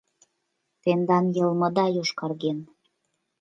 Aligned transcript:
Тендан 0.81 1.25
йылмыда 1.35 1.85
йошкарген. 1.95 2.57